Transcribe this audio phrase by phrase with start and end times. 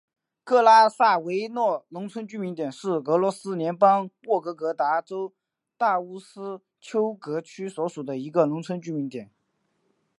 [0.43, 5.31] 克拉萨维诺农村居民点是俄罗斯联邦沃洛格达州
[5.77, 9.29] 大乌斯秋格区所属的一个农村居民点。